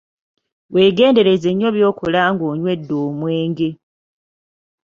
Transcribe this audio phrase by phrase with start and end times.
[0.73, 3.69] Weegendereze nnyo byokola ng'onywedde omwenge.